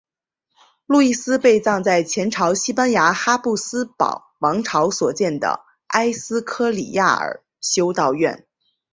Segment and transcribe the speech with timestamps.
[0.87, 8.47] 路易斯被葬在前朝西班牙哈布斯堡王朝所建的埃斯科里亚尔修道院。